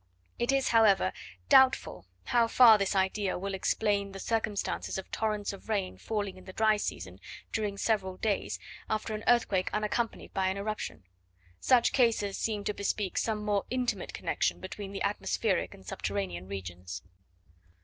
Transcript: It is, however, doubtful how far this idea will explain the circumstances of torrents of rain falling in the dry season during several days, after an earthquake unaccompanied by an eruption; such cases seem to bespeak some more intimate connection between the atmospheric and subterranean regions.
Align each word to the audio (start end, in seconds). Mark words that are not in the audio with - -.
It 0.39 0.51
is, 0.51 0.69
however, 0.69 1.13
doubtful 1.47 2.07
how 2.23 2.47
far 2.47 2.79
this 2.79 2.95
idea 2.95 3.37
will 3.37 3.53
explain 3.53 4.13
the 4.13 4.19
circumstances 4.19 4.97
of 4.97 5.11
torrents 5.11 5.53
of 5.53 5.69
rain 5.69 5.95
falling 5.99 6.37
in 6.39 6.45
the 6.45 6.53
dry 6.53 6.77
season 6.77 7.19
during 7.51 7.77
several 7.77 8.17
days, 8.17 8.57
after 8.89 9.13
an 9.13 9.23
earthquake 9.27 9.69
unaccompanied 9.71 10.33
by 10.33 10.47
an 10.47 10.57
eruption; 10.57 11.03
such 11.59 11.93
cases 11.93 12.35
seem 12.35 12.63
to 12.63 12.73
bespeak 12.73 13.15
some 13.15 13.45
more 13.45 13.65
intimate 13.69 14.11
connection 14.11 14.59
between 14.59 14.91
the 14.91 15.03
atmospheric 15.03 15.71
and 15.75 15.85
subterranean 15.85 16.47
regions. 16.47 17.03